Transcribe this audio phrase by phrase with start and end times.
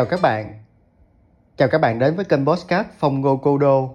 [0.00, 0.54] Chào các bạn.
[1.56, 3.94] Chào các bạn đến với kênh Postcard Phong Ngô Cô Đô,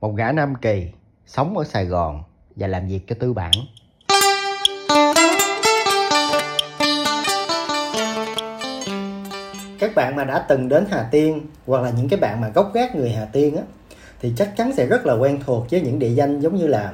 [0.00, 0.86] một gã Nam Kỳ,
[1.26, 2.22] sống ở Sài Gòn
[2.56, 3.50] và làm việc cho tư bản.
[9.78, 12.70] Các bạn mà đã từng đến Hà Tiên hoặc là những cái bạn mà gốc
[12.74, 13.62] gác người Hà Tiên á
[14.20, 16.92] thì chắc chắn sẽ rất là quen thuộc với những địa danh giống như là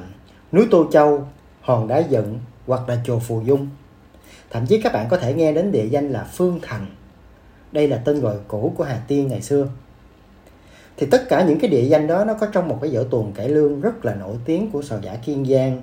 [0.51, 1.27] núi Tô Châu,
[1.61, 3.67] Hòn Đá Dựng hoặc là chùa Phù Dung.
[4.49, 6.85] Thậm chí các bạn có thể nghe đến địa danh là Phương Thành.
[7.71, 9.67] Đây là tên gọi cũ của Hà Tiên ngày xưa.
[10.97, 13.33] Thì tất cả những cái địa danh đó nó có trong một cái vở tuồng
[13.33, 15.81] cải lương rất là nổi tiếng của sò giả Kiên Giang.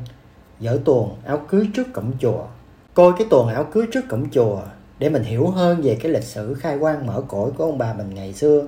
[0.61, 2.47] Vở tuồng áo cưới trước cổng chùa.
[2.95, 4.61] Coi cái tuồng áo cưới trước cổng chùa
[4.99, 7.95] để mình hiểu hơn về cái lịch sử khai quang mở cõi của ông bà
[7.95, 8.67] mình ngày xưa,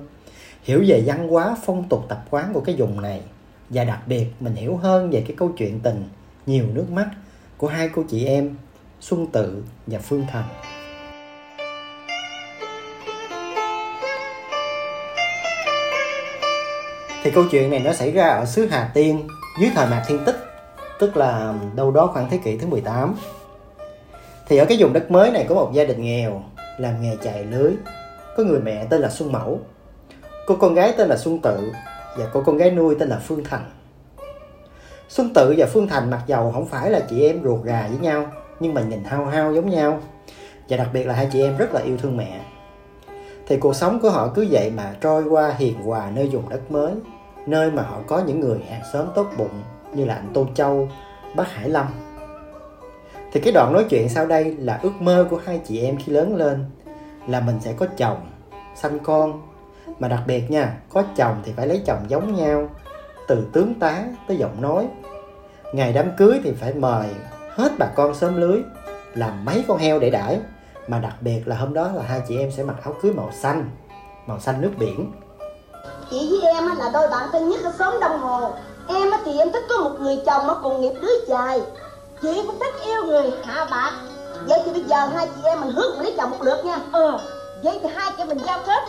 [0.63, 3.21] hiểu về văn hóa phong tục tập quán của cái vùng này,
[3.69, 6.03] và đặc biệt mình hiểu hơn về cái câu chuyện tình,
[6.45, 7.09] nhiều nước mắt
[7.57, 8.55] của hai cô chị em,
[8.99, 10.76] Xuân Tự và Phương Thành.
[17.27, 19.27] Thì câu chuyện này nó xảy ra ở xứ Hà Tiên
[19.59, 20.35] dưới thời Mạc Thiên Tích,
[20.99, 23.15] tức là đâu đó khoảng thế kỷ thứ 18.
[24.47, 26.43] Thì ở cái vùng đất mới này có một gia đình nghèo
[26.77, 27.71] làm nghề chài lưới,
[28.37, 29.59] có người mẹ tên là Xuân Mẫu
[30.45, 31.71] Cô con gái tên là Xuân Tự
[32.17, 33.71] và cô con gái nuôi tên là Phương Thành.
[35.09, 37.99] Xuân Tự và Phương Thành mặc dầu không phải là chị em ruột gà với
[37.99, 38.25] nhau
[38.59, 39.99] nhưng mà nhìn hao hao giống nhau
[40.69, 42.39] và đặc biệt là hai chị em rất là yêu thương mẹ.
[43.47, 46.71] Thì cuộc sống của họ cứ vậy mà trôi qua hiền hòa nơi vùng đất
[46.71, 46.93] mới
[47.47, 49.61] nơi mà họ có những người hàng xóm tốt bụng
[49.93, 50.89] như là anh Tô Châu,
[51.35, 51.85] bác Hải Lâm.
[53.31, 56.11] Thì cái đoạn nói chuyện sau đây là ước mơ của hai chị em khi
[56.11, 56.65] lớn lên
[57.27, 58.17] là mình sẽ có chồng,
[58.75, 59.41] sanh con.
[59.99, 62.69] Mà đặc biệt nha có chồng thì phải lấy chồng giống nhau
[63.27, 64.87] từ tướng tá tới giọng nói.
[65.73, 67.07] Ngày đám cưới thì phải mời
[67.49, 68.61] hết bà con sớm lưới
[69.13, 70.39] làm mấy con heo để đãi.
[70.87, 73.31] Mà đặc biệt là hôm đó là hai chị em sẽ mặc áo cưới màu
[73.31, 73.69] xanh
[74.27, 75.11] màu xanh nước biển
[76.11, 78.51] chị với em là đôi bạn thân nhất ở xóm đông hồ.
[78.87, 81.61] Em thì em thích có một người chồng ở cùng nghiệp đứa chài
[82.21, 83.31] chị cũng thích yêu người.
[83.43, 83.91] Hạ bạc
[84.47, 86.79] vậy thì bây giờ hai chị em mình hướng lấy chồng một lượt nha.
[86.91, 87.19] Ờ
[87.63, 88.83] vậy thì hai chị mình giao kết.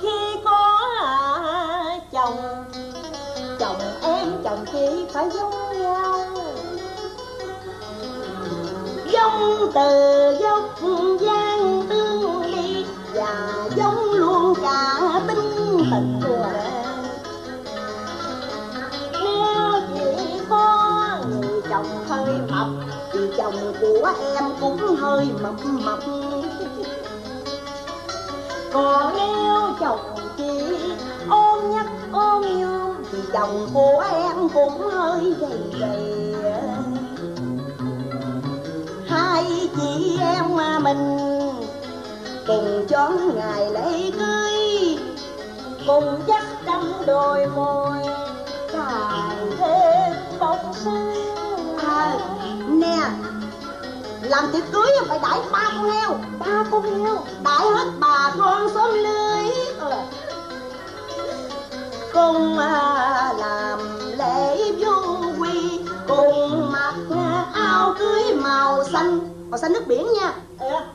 [0.00, 0.78] Khi có
[2.12, 2.64] chồng
[3.58, 6.24] chồng em chồng chị phải giống nhau.
[9.12, 10.27] Giống từ
[24.00, 25.98] của em cũng hơi mập mập.
[28.72, 30.60] Còn nếu chồng chị,
[31.30, 36.34] ôm nhắc ôm yêu, thì chồng của em cũng hơi gầy gầy.
[39.08, 41.18] Hai chị em mà mình
[42.46, 44.98] cùng chón ngày lễ cưới,
[45.86, 48.07] cùng chắc trăm đôi môi.
[54.28, 56.18] Làm tiệc cưới phải đãi ba con heo.
[56.38, 60.04] Ba con heo, đãi hết bà con xóm lưới ờ.
[62.12, 63.78] cùng à, làm
[64.18, 66.94] lễ vô quy, cùng mặc
[67.54, 69.20] áo cưới màu xanh.
[69.50, 70.32] Màu xanh nước biển nha.
[70.58, 70.86] Ờ.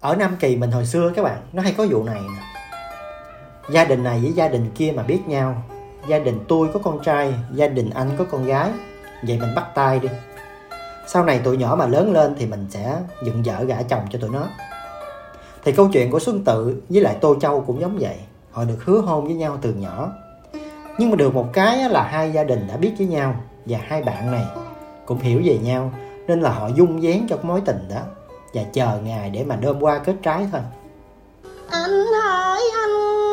[0.00, 2.42] Ở Nam Kỳ mình hồi xưa các bạn, nó hay có vụ này nè.
[3.70, 5.62] Gia đình này với gia đình kia mà biết nhau.
[6.08, 8.70] Gia đình tôi có con trai, gia đình anh có con gái.
[9.22, 10.08] Vậy mình bắt tay đi
[11.06, 14.18] sau này tụi nhỏ mà lớn lên thì mình sẽ dựng vợ gả chồng cho
[14.18, 14.48] tụi nó.
[15.64, 18.16] Thì câu chuyện của Xuân Tự với lại Tô Châu cũng giống vậy.
[18.50, 20.12] Họ được hứa hôn với nhau từ nhỏ.
[20.98, 23.34] Nhưng mà được một cái là hai gia đình đã biết với nhau
[23.66, 24.44] và hai bạn này
[25.06, 25.92] cũng hiểu về nhau,
[26.26, 28.00] nên là họ dung dáng cho mối tình đó
[28.54, 30.60] và chờ ngày để mà đơm qua kết trái thôi.
[31.70, 33.23] Anh hỏi anh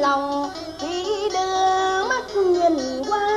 [0.00, 0.50] lòng
[0.80, 3.27] khi đưa mắt nhìn qua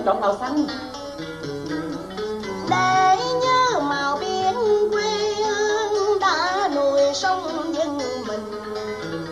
[0.00, 0.66] em chọn màu xanh.
[2.70, 4.54] Để nhớ màu biển
[4.90, 8.52] quê hương đã nuôi sống dân mình.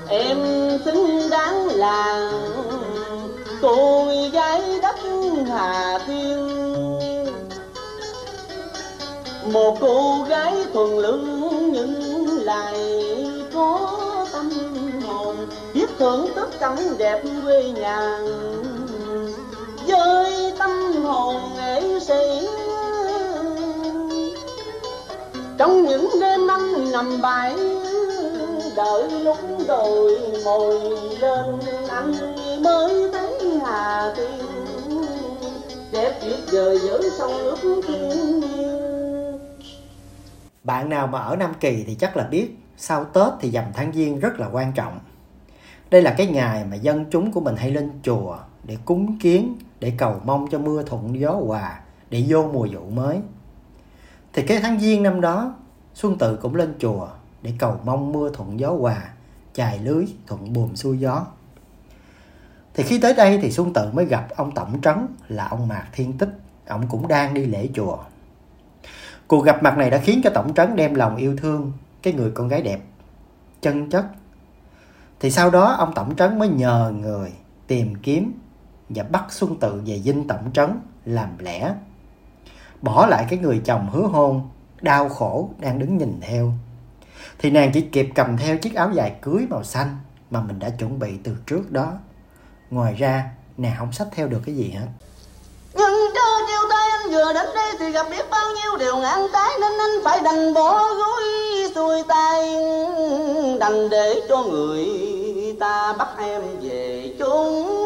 [0.09, 0.39] Em
[0.85, 3.29] xứng đáng làng
[3.63, 4.97] cô gái đất
[5.49, 6.49] hà tiên
[9.53, 12.77] một cô gái thuần lương nhưng lại
[13.55, 14.51] có tâm
[15.07, 15.37] hồn
[15.75, 18.21] biết thưởng thức cảnh đẹp quê nhà
[19.89, 20.71] với tâm
[21.05, 22.49] hồn nghệ sĩ.
[25.59, 27.57] Trong những đêm anh nằm bãi,
[28.77, 29.37] đợi lúc
[29.69, 30.81] đồi mồi
[31.21, 31.45] lên,
[31.89, 32.15] anh
[32.63, 34.47] mới thấy hà tiên.
[35.93, 38.43] Đẹp tuyệt vời giữa sông nước thiên
[40.65, 43.93] Bạn nào mà ở Nam Kỳ thì chắc là biết, sau Tết thì dằm tháng
[43.95, 44.99] Giêng rất là quan trọng.
[45.91, 48.37] Đây là cái ngày mà dân chúng của mình hay lên chùa
[48.69, 51.81] để cúng kiến, để cầu mong cho mưa thuận gió hòa,
[52.11, 53.21] để vô mùa vụ mới.
[54.33, 55.55] Thì cái tháng Giêng năm đó,
[55.95, 57.09] Xuân Tự cũng lên chùa
[57.43, 59.03] để cầu mong mưa thuận gió hòa,
[59.55, 61.27] chài lưới thuận buồm xuôi gió.
[62.75, 65.87] Thì khi tới đây thì Xuân Tự mới gặp ông Tổng Trấn là ông Mạc
[65.93, 66.31] Thiên Tích,
[66.67, 67.99] ông cũng đang đi lễ chùa.
[69.27, 71.73] Cuộc gặp mặt này đã khiến cho Tổng Trấn đem lòng yêu thương
[72.03, 72.81] cái người con gái đẹp,
[73.61, 74.07] chân chất.
[75.21, 77.33] Thì sau đó ông Tổng Trấn mới nhờ người
[77.67, 78.33] tìm kiếm
[78.89, 81.75] và bắt Xuân Tự về dinh Tổng Trấn làm lẽ.
[82.83, 84.49] Bỏ lại cái người chồng hứa hôn,
[84.81, 86.53] đau khổ đang đứng nhìn theo.
[87.39, 89.97] Thì nàng chỉ kịp cầm theo chiếc áo dài cưới màu xanh
[90.31, 91.93] mà mình đã chuẩn bị từ trước đó.
[92.71, 94.87] Ngoài ra, nàng không xách theo được cái gì hết.
[95.75, 99.27] nhưng trưa chiều tay anh vừa đến đây thì gặp biết bao nhiêu điều ngang
[99.33, 101.23] trái nên anh phải đành bỏ gối
[101.75, 102.55] xuôi tay
[103.61, 104.87] đành để cho người
[105.61, 107.78] ta bắt em về chốn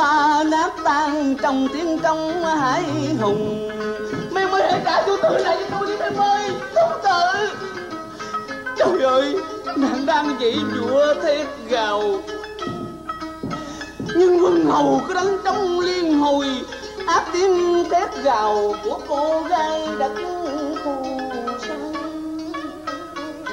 [0.00, 2.84] ta nát tan trong tiếng trong hải
[3.20, 3.70] hùng.
[4.30, 7.48] Mày mới hãy trả chú tử lại cho tôi đi, mày ơi Chú tử.
[8.76, 9.36] Trời ơi,
[9.76, 12.02] Nàng đang dậy dụa thét gào.
[14.16, 16.46] Nhưng quân hầu cứ đánh trong liên hồi
[17.06, 20.10] Áp tiếng thét gào của cô gái đặt
[20.84, 21.04] phù
[21.60, 21.74] sa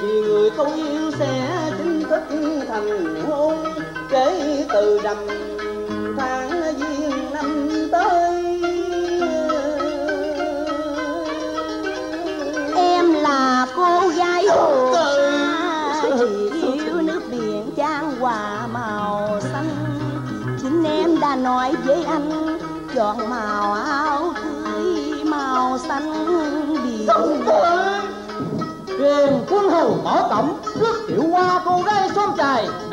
[0.02, 1.48] Vì người tôi yêu sẽ
[1.78, 2.22] chính thức
[2.68, 3.64] thành hôn
[4.10, 5.47] Kể từ đầm
[6.18, 8.60] tháng giêng năm tới.
[12.76, 14.94] Em là cô gái hồ
[16.02, 16.10] sa
[16.62, 19.68] Chỉ yêu nước biển trang hòa màu xanh.
[20.62, 22.58] Chính em đã nói với anh
[22.94, 26.12] Chọn màu áo cưới màu xanh.
[26.84, 27.08] Biển
[28.98, 30.27] Truyền quân hầu mở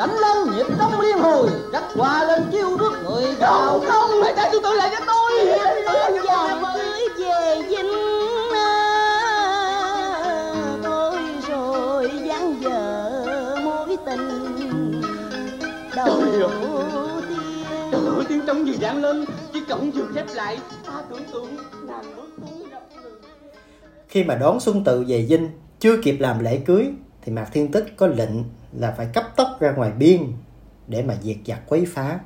[0.06, 3.80] Đánh lên nhịp trong liên hồi Cắt qua lên chiêu rước người vào.
[3.86, 5.38] Không không Hãy trả chú tử lại cho tôi.
[5.38, 7.90] Em lên dòng cưới về dinh
[10.82, 14.52] Tôi rồi dáng dở mối tình.
[15.96, 16.50] Đầu tiên.
[17.92, 20.58] Ơi tiếng trống vừa vang lên Chiếc cổng vừa khép lại.
[20.86, 21.56] Ta tưởng tượng
[21.86, 22.64] nàng bước người
[24.08, 25.48] Khi mà đón Xuân Tự về dinh,
[25.80, 26.86] chưa kịp làm lễ cưới
[27.26, 28.30] thì Mạc Thiên Tích có lệnh
[28.72, 30.20] là phải cấp tốc ra ngoài biên
[30.86, 32.20] để mà diệt giặc quấy phá.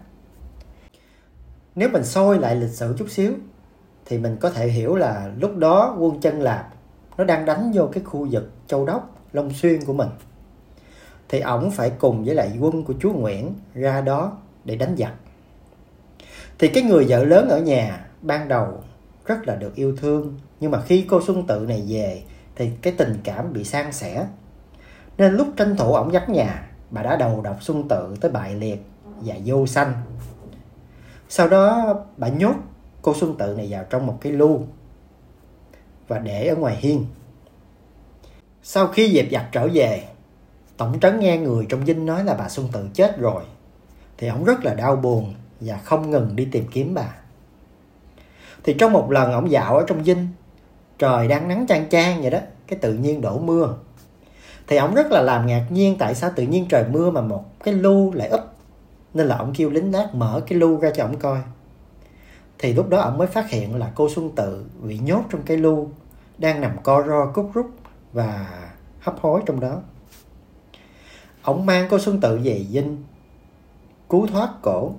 [1.75, 3.33] Nếu mình soi lại lịch sử chút xíu
[4.07, 6.75] thì mình có thể hiểu là lúc đó quân chân Lạp
[7.17, 10.09] nó đang đánh vô cái khu vực Châu Đốc, Long Xuyên của mình.
[11.29, 15.15] Thì ổng phải cùng với lại quân của chúa Nguyễn ra đó để đánh giặc.
[16.59, 18.83] Thì cái người vợ lớn ở nhà ban đầu
[19.27, 22.23] rất là được yêu thương nhưng mà khi cô Xuân Tự này về
[22.57, 24.27] thì cái tình cảm bị san sẻ
[25.21, 28.55] nên lúc tranh thủ ổng dắt nhà, bà đã đầu đọc Xuân Tự tới bại
[28.55, 28.83] liệt
[29.21, 29.93] và vô sanh.
[31.29, 32.55] Sau đó, bà nhốt
[33.03, 34.67] cô Xuân Tự này vào trong một cái lu
[36.09, 37.07] và để ở ngoài hiên.
[38.63, 40.05] Sau khi dẹp giặt trở về,
[40.77, 43.43] tổng trấn nghe người trong dinh nói là bà Xuân Tự chết rồi,
[44.19, 47.15] thì ổng rất là đau buồn và không ngừng đi tìm kiếm bà.
[48.65, 50.29] Thì trong một lần ổng dạo ở trong dinh,
[50.99, 53.77] trời đang nắng chang chang vậy đó, cái tự nhiên đổ mưa
[54.71, 57.45] thì ổng rất là làm ngạc nhiên tại sao tự nhiên trời mưa mà một
[57.65, 58.41] cái lu lại úp.
[59.15, 61.39] Nên là ổng kêu lính nát mở cái lu ra cho ổng coi.
[62.59, 65.57] Thì lúc đó ổng mới phát hiện là cô Xuân Tự bị nhốt trong cái
[65.57, 65.89] lu
[66.39, 67.71] đang nằm co ro, cúc rút
[68.13, 68.47] và
[69.01, 69.83] hấp hối trong đó.
[71.43, 72.97] Ổng mang cô Xuân Tự về dinh,
[74.09, 74.93] cứu thoát cổ.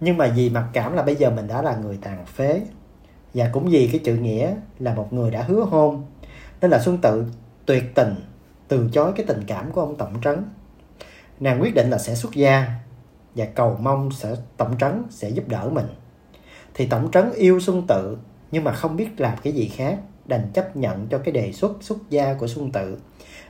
[0.00, 2.62] Nhưng mà vì mặc cảm là bây giờ mình đã là người tàn phế,
[3.34, 6.04] và cũng vì cái chữ nghĩa là một người đã hứa hôn,
[6.60, 7.24] nên là Xuân Tự
[7.66, 8.14] tuyệt tình
[8.70, 10.44] từ chối cái tình cảm của ông Tổng Trấn.
[11.40, 12.66] Nàng quyết định là sẽ xuất gia
[13.34, 15.86] và cầu mong sẽ, Tổng Trấn sẽ giúp đỡ mình.
[16.74, 18.18] Thì Tổng Trấn yêu Xuân Tự
[18.50, 21.72] nhưng mà không biết làm cái gì khác, đành chấp nhận cho cái đề xuất
[21.80, 22.98] xuất gia của Xuân Tự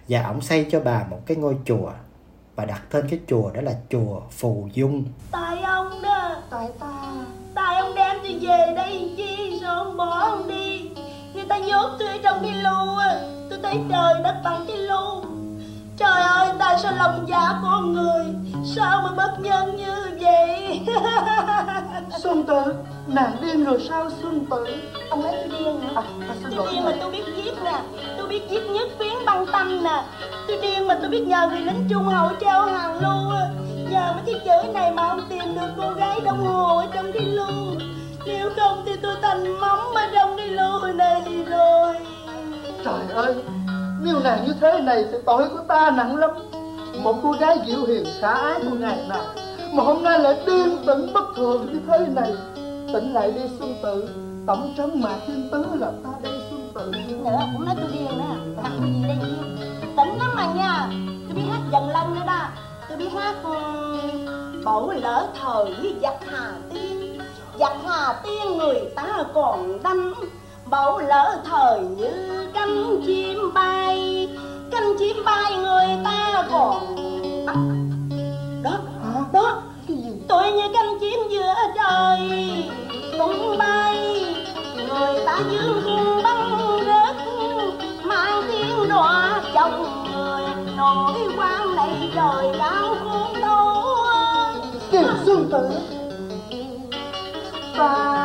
[0.08, 1.92] và ổng xây cho bà một cái ngôi chùa.
[2.56, 5.04] Và đặt tên cái chùa đó là chùa Phù Dung.
[5.30, 7.12] Tại ông đó, Tại ta,
[7.54, 10.90] Tại ông đem tôi về đây, chi Sao ông bỏ ông đi.
[11.34, 15.22] Người ta nhốt tôi trong cái lù á thấy trời đất bằng cái lu.
[15.96, 18.24] Trời ơi tại sao lòng dạ con người
[18.76, 20.80] Sao mà bất nhân như vậy?
[22.22, 22.74] Xuân tử
[23.06, 24.66] Nàng điên rồi sao Xuân tử?
[25.10, 26.02] Ông tôi điên hả?
[26.28, 26.68] À, Tôi lỗi.
[26.72, 27.80] Điên mà tôi biết viết nè.
[28.18, 30.04] Tôi biết viết nhất phiến băng tâm nè.
[30.48, 33.46] Tôi điên mà tôi biết nhờ người lính trung hậu treo hàng lưu á.
[33.90, 37.12] Nhờ mấy cái chữ này mà ông tìm được cô gái đồng hồ ở trong
[37.12, 37.74] cái lưu
[38.26, 41.96] Nếu không thì tôi thành mắm ở trong cái lưu này rồi
[42.84, 43.34] Trời ơi
[44.00, 46.30] Nếu nàng như thế này thì tội của ta nặng lắm.
[47.02, 49.24] Một cô gái dịu hiền, khả ái của ngày nào,
[49.72, 52.32] Mà hôm nay lại điên tỉnh bất thường như thế này.
[52.92, 54.08] Tỉnh lại đi, Xuân Tự.
[54.46, 56.92] Tổng trấn mà thiên tứ là ta đây, Xuân Tự.
[57.08, 58.34] Nữa cũng nói tôi điên đó.
[58.62, 59.56] Thằng cái gì đây điên
[59.96, 60.88] Tỉnh lắm mà nha.
[61.28, 62.48] Tôi biết hát dần lân nữa đó.
[62.88, 63.54] Tôi biết hát ừ,
[64.64, 67.18] Bổ lỡ thời với giặc hà tiên.
[67.60, 70.14] Giặc hà tiên người ta còn đâm.
[70.70, 74.28] Bổ lỡ thời như cánh chim bay
[74.70, 76.96] Cánh chim bay người ta còn
[77.46, 77.56] bắt
[78.62, 78.78] Đó,
[79.32, 79.62] đó
[80.28, 82.20] Tôi như cánh chim giữa trời
[83.18, 84.24] tung bay.
[84.76, 87.16] Người ta dương cung băng rớt
[88.04, 90.74] Mang tiếng đọa chồng người.
[90.76, 93.84] Nổi quan này trời cao khôn đâu
[94.92, 95.68] Kìa Xuân Tự
[97.78, 98.19] Ta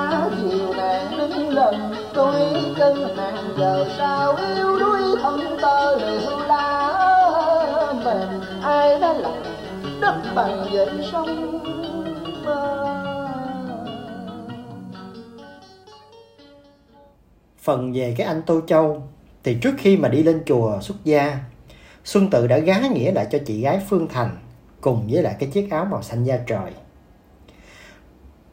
[2.16, 2.42] tôi
[2.78, 9.44] chân nàng giờ sao yếu đuối thân tơ liễu lá mềm ai đã lặng
[10.02, 11.62] đất bằng dậy sông
[17.62, 19.04] Phần về cái anh Tô Châu
[19.44, 21.40] thì trước khi mà đi lên chùa xuất gia,
[22.04, 24.38] Xuân Tự đã gá nghĩa lại cho chị gái Phương Thành
[24.82, 26.72] cùng với lại cái chiếc áo màu xanh da trời.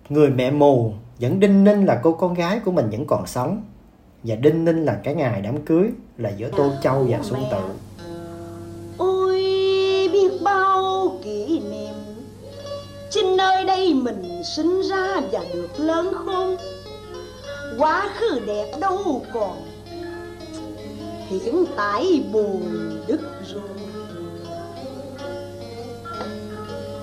[0.08, 3.62] Người mẹ mù vẫn đinh ninh là cô con gái của mình vẫn còn sống.
[4.22, 7.58] Và đinh ninh là cái ngày đám cưới là giữa Tô Châu và Xuân Tự.
[8.98, 9.40] Ôi,
[10.12, 11.94] biết bao kỷ niệm.
[13.10, 16.56] Trên nơi đây mình sinh ra và được lớn khôn.
[17.78, 19.56] Quá khứ đẹp đâu còn.
[21.28, 22.62] Hiện tại buồn
[23.06, 23.20] đứt
[23.54, 23.62] rồi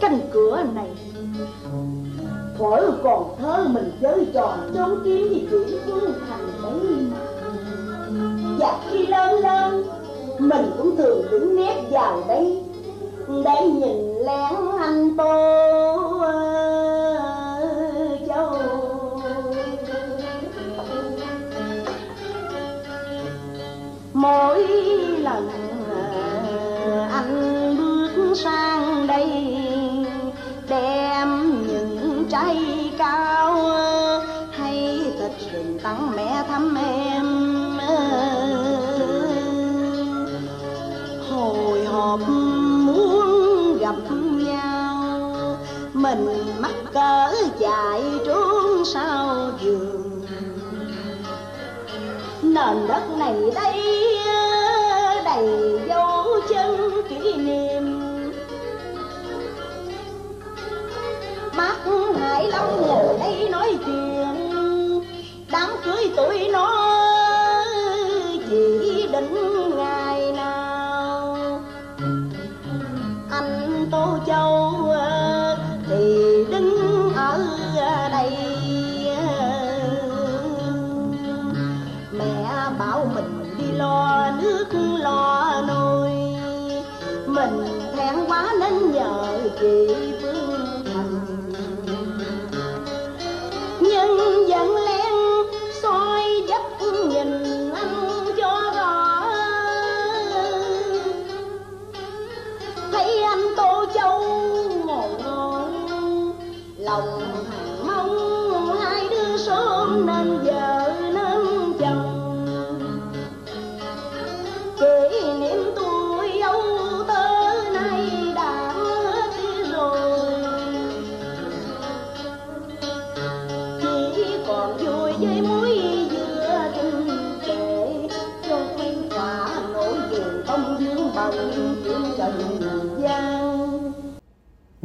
[0.01, 0.89] Cánh cửa này
[2.59, 7.05] Thuở còn thơ mình chơi tròn trốn kiếm thì chuyển phương thành đấy
[8.59, 9.83] Và khi lớn lên,
[10.39, 12.63] Mình cũng thường đứng nép vào đây,
[13.27, 15.59] Để nhìn lén anh Tô
[18.27, 18.57] Châu.
[24.13, 24.67] Mỗi
[25.19, 25.49] lần
[25.89, 27.75] à, anh
[28.15, 28.78] bước sang
[46.59, 50.21] mắc cỡ chạy trốn sau giường.
[52.41, 53.83] Nền đất này đây,
[55.25, 57.99] đầy dấu chân kỷ niệm.
[61.55, 61.77] Mắt
[62.19, 65.03] hải long ngồi đây nói chuyện,
[65.51, 66.95] đám cưới tuổi nó
[68.49, 69.58] chỉ định
[84.59, 86.11] lo nước lo nồi
[87.25, 89.87] mình thẹn quá nên nhờ chị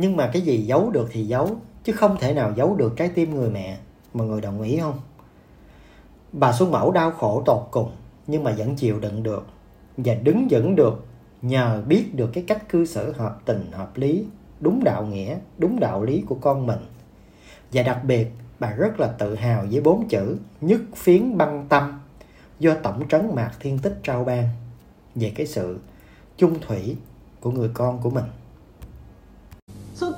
[0.05, 3.09] Nhưng mà cái gì giấu được thì giấu chứ không thể nào giấu được trái
[3.09, 3.79] tim người mẹ.
[4.15, 5.01] Mọi người đồng ý không?
[6.33, 7.91] Bà Xuân Mẫu đau khổ tột cùng
[8.27, 9.47] nhưng mà vẫn chịu đựng được
[9.97, 11.05] và đứng vững được
[11.43, 14.25] nhờ biết được cái cách cư xử hợp tình hợp lý,
[14.61, 16.81] đúng đạo nghĩa, đúng đạo lý của con mình.
[17.73, 22.01] Và đặc biệt, bà rất là tự hào với bốn chữ nhất phiến băng tâm
[22.59, 24.49] do Tổng trấn Mạc Thiên Tích trao ban
[25.15, 25.79] về cái sự
[26.37, 26.97] chung thủy
[27.41, 28.25] của người con của mình.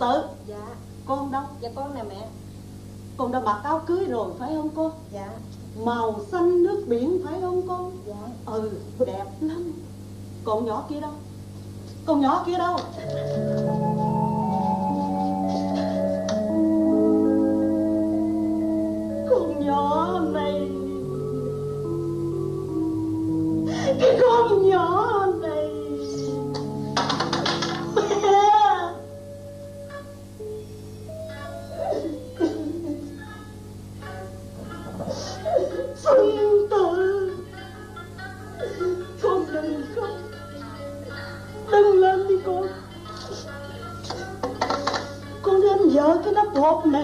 [0.01, 0.23] Tử.
[0.47, 0.67] Dạ.
[1.07, 1.43] Con đâu?
[1.61, 2.29] Dạ con nè mẹ.
[3.17, 4.93] Con đã mặc áo cưới rồi phải không con?
[5.13, 5.31] Dạ.
[5.85, 7.93] Màu xanh nước biển phải không con?
[8.07, 8.29] Dạ.
[8.47, 8.71] Ừ
[9.07, 9.73] đẹp lắm.
[10.45, 11.13] Con nhỏ kia đâu?
[12.07, 12.77] Con nhỏ kia đâu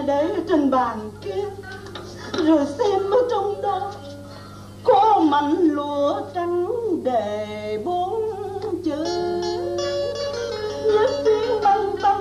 [0.07, 1.45] để ở trên bàn kia.
[2.45, 3.91] Rồi xem ở trong đó,
[4.83, 6.67] Có mảnh lụa trắng
[7.03, 8.21] đề bốn
[8.85, 9.05] chữ.
[10.93, 12.17] Nhất tiếng băng tâm,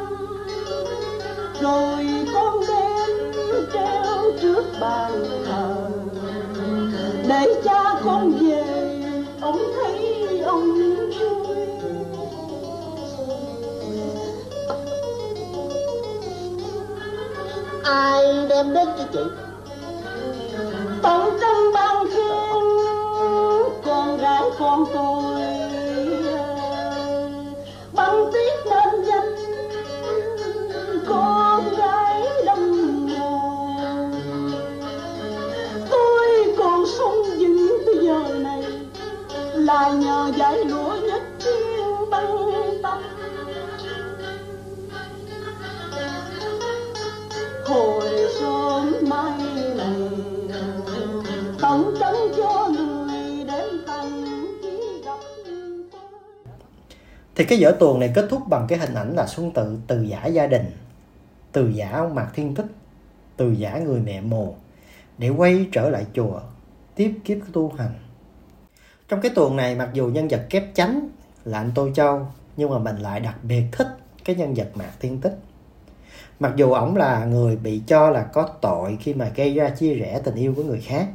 [1.60, 3.32] Rồi con đem
[3.72, 5.12] treo trước bàn
[5.46, 5.74] thờ.
[7.28, 8.64] Để cha con về,
[9.40, 11.12] ông thấy ông vui.
[17.84, 19.20] Ai đem đến cho chị?
[21.02, 22.62] Tận chân ban khen
[23.84, 25.42] con gái con tôi.
[27.92, 29.35] Bằng tiếc nên danh,
[31.09, 34.12] con gái đông hồn
[35.90, 38.62] tôi còn sống vững bây giờ này,
[39.54, 40.91] là nhờ giải lụa
[57.42, 60.02] Thì cái vở tuồng này kết thúc bằng cái hình ảnh là Xuân Tự từ
[60.02, 60.70] giả gia đình,
[61.52, 62.66] từ giả ông Mạc Thiên Tích,
[63.37, 64.55] từ giả người mẹ mồ
[65.18, 66.40] để quay trở lại chùa
[66.94, 67.94] tiếp kiếp tu hành.
[69.09, 71.09] Trong cái tuồng này mặc dù nhân vật kép chánh
[71.44, 72.26] là anh Tô Châu
[72.57, 73.88] nhưng mà mình lại đặc biệt thích
[74.24, 75.38] cái nhân vật Mạc Thiên Tích.
[76.40, 79.94] Mặc dù ổng là người bị cho là có tội khi mà gây ra chia
[79.94, 81.09] rẽ tình yêu của người khác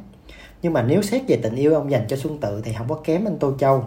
[0.62, 3.00] nhưng mà nếu xét về tình yêu ông dành cho Xuân Tự thì không có
[3.04, 3.84] kém anh Tô Châu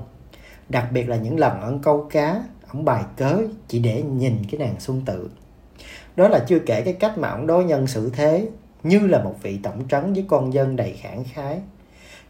[0.71, 4.59] đặc biệt là những lần ẩn câu cá ổng bài cớ chỉ để nhìn cái
[4.59, 5.29] nàng Xuân Tự.
[6.15, 8.47] Đó là chưa kể cái cách mà ổng đối nhân xử thế
[8.83, 11.59] như là một vị tổng trấn với con dân đầy khảng khái.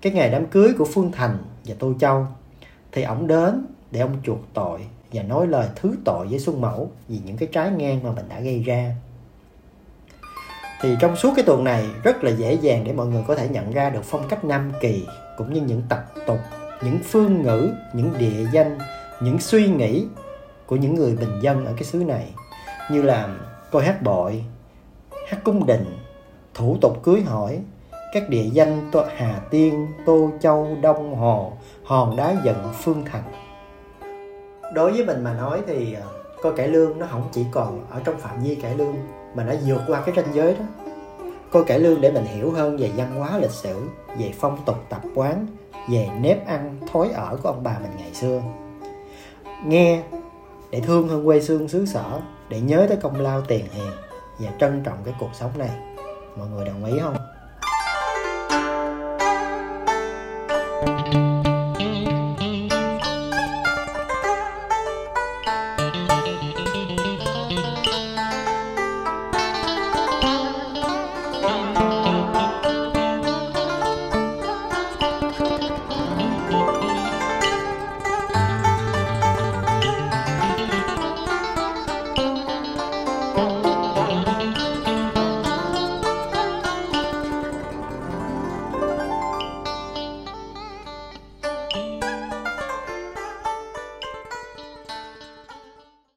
[0.02, 2.28] Cái ngày đám cưới của Phương Thành và Tô Châu
[2.92, 4.80] thì ổng đến để ông chuộc tội
[5.14, 8.26] và nói lời thứ tội với Xuân Mẫu vì những cái trái ngang mà mình
[8.30, 8.96] đã gây ra.
[10.82, 13.50] Thì trong suốt cái tuần này rất là dễ dàng để mọi người có thể
[13.50, 15.04] nhận ra được phong cách Nam Kỳ
[15.38, 16.40] cũng như những tập tục,
[16.84, 18.78] những phương ngữ, những địa danh,
[19.20, 20.08] những suy nghĩ
[20.66, 22.34] của những người bình dân ở cái xứ này
[22.92, 23.36] như là
[23.72, 24.44] coi hát bội,
[25.28, 25.86] hát cung đình,
[26.54, 27.60] thủ tục cưới hỏi,
[28.14, 33.24] các địa danh Hà Tiên, Tô Châu, Đông Hồ, Hòn Đá Dận, Phương Thành.
[34.74, 36.02] Đối với mình mà nói thì à,
[36.42, 38.96] coi cải lương nó không chỉ còn ở trong phạm vi cải lương
[39.36, 40.66] mà nó vượt qua cái ranh giới đó
[41.52, 44.78] coi cải lương để mình hiểu hơn về văn hóa lịch sử về phong tục
[44.90, 45.48] tập quán
[45.90, 48.42] về nếp ăn, thói ở của ông bà mình ngày xưa.
[49.66, 50.04] Nghe
[50.72, 53.92] để thương hơn quê xương xứ sở, để nhớ tới công lao tiền hiền
[54.40, 55.70] và trân trọng cái cuộc sống này.
[56.38, 57.16] Mọi người đồng ý không?